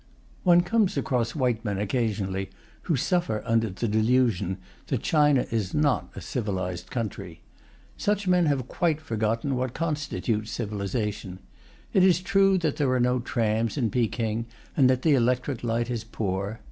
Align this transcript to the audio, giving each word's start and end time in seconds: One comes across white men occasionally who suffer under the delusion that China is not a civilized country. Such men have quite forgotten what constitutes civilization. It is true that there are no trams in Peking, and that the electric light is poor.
One 0.43 0.61
comes 0.61 0.97
across 0.97 1.35
white 1.35 1.63
men 1.63 1.77
occasionally 1.77 2.49
who 2.89 2.95
suffer 2.95 3.43
under 3.45 3.69
the 3.69 3.87
delusion 3.87 4.57
that 4.87 5.03
China 5.03 5.45
is 5.51 5.75
not 5.75 6.09
a 6.15 6.21
civilized 6.21 6.89
country. 6.89 7.41
Such 7.97 8.27
men 8.27 8.47
have 8.47 8.67
quite 8.67 8.99
forgotten 8.99 9.55
what 9.55 9.75
constitutes 9.75 10.49
civilization. 10.49 11.37
It 11.93 12.03
is 12.03 12.19
true 12.19 12.57
that 12.57 12.77
there 12.77 12.89
are 12.89 12.99
no 12.99 13.19
trams 13.19 13.77
in 13.77 13.91
Peking, 13.91 14.47
and 14.75 14.89
that 14.89 15.03
the 15.03 15.13
electric 15.13 15.63
light 15.63 15.91
is 15.91 16.03
poor. 16.03 16.59